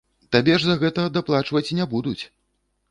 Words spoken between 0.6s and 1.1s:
ж за гэта